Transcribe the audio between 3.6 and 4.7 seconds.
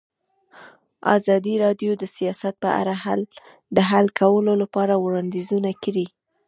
د حل کولو